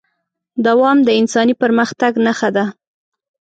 [0.65, 2.65] دوام د انساني پرمختګ نښه ده.